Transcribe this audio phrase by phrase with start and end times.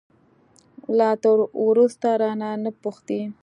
[0.97, 1.31] له تا
[1.65, 3.19] وروسته، رانه، نه پوښتي